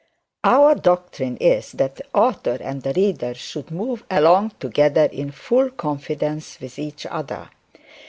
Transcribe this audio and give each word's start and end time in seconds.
Our 0.43 0.73
doctrine 0.73 1.37
is, 1.37 1.73
that 1.73 1.97
the 1.97 2.03
author 2.15 2.57
and 2.59 2.81
the 2.81 2.91
reader 2.93 3.35
should 3.35 3.69
move 3.69 4.03
along 4.09 4.53
together 4.59 5.05
in 5.05 5.29
full 5.29 5.69
confidence 5.69 6.59
with 6.59 6.79
each 6.79 7.05
other. 7.05 7.49